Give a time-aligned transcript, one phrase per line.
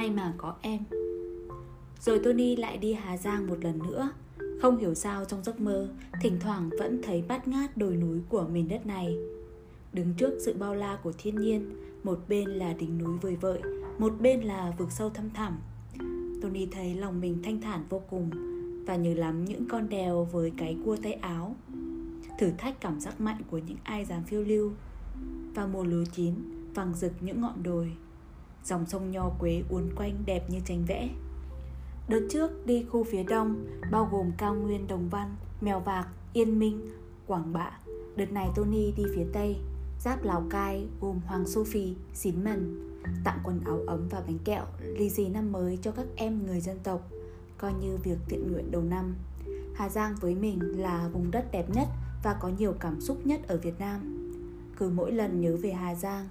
[0.00, 0.78] May mà có em.
[2.00, 4.10] Rồi Tony lại đi Hà Giang một lần nữa.
[4.62, 5.88] Không hiểu sao trong giấc mơ,
[6.20, 9.16] Thỉnh thoảng vẫn thấy bát ngát đồi núi của miền đất này.
[9.92, 11.70] Đứng trước sự bao la của thiên nhiên,
[12.02, 13.60] Một bên là đỉnh núi vời vợi,
[13.98, 15.58] Một bên là vực sâu thăm thẳm.
[16.42, 18.30] Tony thấy lòng mình thanh thản vô cùng
[18.86, 21.56] Và nhớ lắm những con đèo với cái cua tay áo,
[22.38, 24.72] Thử thách cảm giác mạnh của những ai dám phiêu lưu.
[25.54, 26.34] Và mùa lúa chín,
[26.74, 27.92] Vàng rực những ngọn đồi.
[28.64, 31.08] Dòng sông Nho Quế uốn quanh đẹp như tranh vẽ.
[32.08, 36.58] Đợt trước đi khu phía đông Bao gồm cao nguyên Đồng Văn, Mèo Vạc, Yên
[36.58, 36.80] Minh,
[37.26, 37.70] Quảng Bạ.
[38.16, 39.56] Đợt này Tony đi phía tây
[40.00, 42.90] Giáp Lào Cai gồm Hoàng su phi Xín Mần
[43.24, 46.60] Tặng quần áo ấm và bánh kẹo Lì xì năm mới cho các em người
[46.60, 47.08] dân tộc
[47.58, 49.14] Coi như việc thiện nguyện đầu năm.
[49.74, 51.88] Hà Giang với mình là vùng đất đẹp nhất
[52.22, 54.16] Và có nhiều cảm xúc nhất ở Việt Nam.
[54.76, 56.28] Cứ mỗi lần nhớ về Hà Giang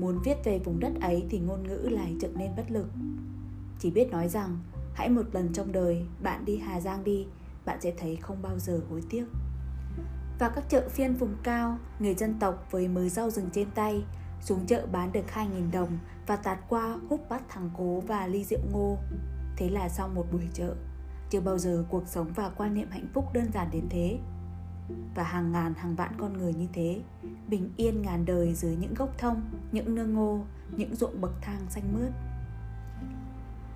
[0.00, 2.86] Muốn viết về vùng đất ấy thì ngôn ngữ lại trở nên bất lực.
[3.78, 4.58] Chỉ biết nói rằng,
[4.94, 7.26] Hãy một lần trong đời, bạn đi Hà Giang đi,
[7.64, 9.24] Bạn sẽ thấy không bao giờ hối tiếc.
[10.38, 14.04] Và các chợ phiên vùng cao, Người dân tộc với mớ rau rừng trên tay,
[14.40, 18.44] Xuống chợ bán được 2.000 đồng Và tạt qua hút bát thằng cố và ly
[18.44, 18.98] rượu ngô.
[19.56, 20.74] Thế là xong một buổi chợ,
[21.30, 24.18] Chưa bao giờ cuộc sống và quan niệm hạnh phúc đơn giản đến thế
[25.14, 27.00] và hàng ngàn hàng vạn con người như thế,
[27.48, 30.40] bình yên ngàn đời dưới những gốc thông, những nương ngô,
[30.76, 32.10] những ruộng bậc thang xanh mướt.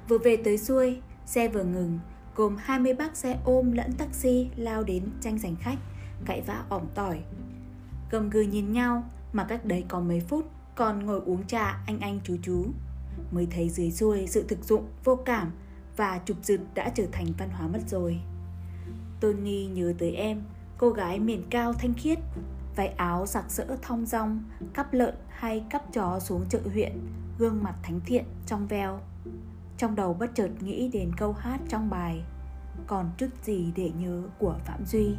[0.09, 1.99] Vừa về tới xuôi, xe vừa ngừng,
[2.37, 5.79] gồm 20 bác xe ôm lẫn taxi lao đến tranh giành khách,
[6.25, 7.21] cãi vã ỏm tỏi.
[8.11, 12.01] Gầm gừ nhìn nhau, mà cách đấy có mấy phút, còn ngồi uống trà anh
[12.01, 12.67] anh chú chú.
[13.31, 15.53] Mới thấy dưới xuôi sự thực dụng, vô cảm,
[15.97, 18.21] và chụp giật đã trở thành văn hóa mất rồi.
[19.21, 20.43] Tony nhớ tới em
[20.79, 22.19] cô gái miền cao thanh khiết,
[22.77, 24.45] váy áo sặc sỡ thong dong,
[24.75, 26.93] cắp lợn hay cắp chó xuống chợ huyện,
[27.39, 29.01] gương mặt thánh thiện trong veo.
[29.79, 32.25] Trong đầu bất chợt nghĩ đến câu hát trong bài
[32.87, 35.17] còn chút gì để nhớ của phạm duy.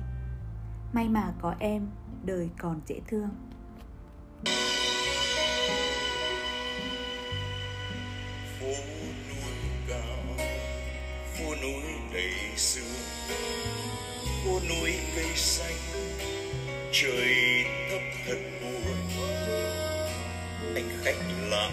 [0.93, 1.87] May mà có em,
[2.23, 3.29] đời còn dễ thương.
[8.59, 8.67] Phố
[9.29, 9.53] núi
[9.89, 10.47] cao,
[11.33, 11.83] phố núi
[12.13, 12.84] đầy sương
[14.45, 15.75] có núi cây xanh.
[16.91, 17.35] Trời
[17.91, 18.97] thấp thật buồn.
[20.75, 21.15] Anh khách
[21.49, 21.69] lạ,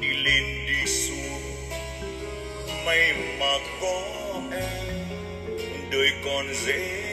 [0.00, 1.40] đi lên đi xuống.
[2.86, 4.02] May mà có
[4.52, 4.96] em,
[5.90, 7.06] đời còn dễ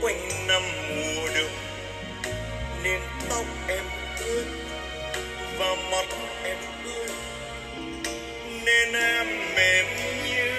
[0.00, 1.56] quanh năm mùa đông,
[2.82, 3.84] nên tóc em
[4.18, 4.44] ướt
[5.58, 6.06] và mặt
[6.44, 7.08] em ướt.
[8.64, 9.86] Nên em mềm
[10.24, 10.50] như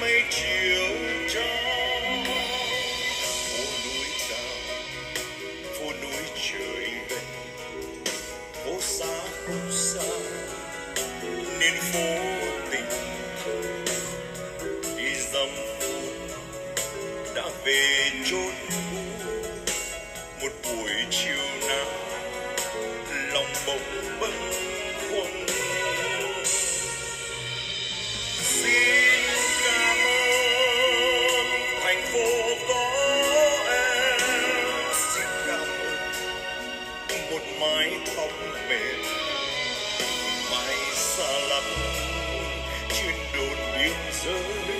[0.00, 0.88] mây chiều
[1.34, 2.24] trong
[3.48, 4.52] phố núi cao,
[5.78, 7.24] phố núi trời gần,
[8.64, 10.10] phố xa không xa.
[11.58, 12.49] Nên phố
[17.70, 18.74] về chốn cũ.
[20.40, 21.86] Một buổi chiều nắng,
[23.32, 24.52] lòng bỗng bâng
[25.10, 25.46] khuâng.
[28.42, 29.22] Xin
[29.64, 31.46] cảm ơn
[31.82, 32.28] thành phố
[32.68, 32.90] có
[33.68, 34.20] em.
[35.14, 35.68] Xin cảm
[37.08, 38.30] ơn một mái tóc
[38.68, 39.02] mềm
[40.50, 41.64] mãi xa lắm
[42.88, 43.92] trên đồn biên
[44.24, 44.79] giới.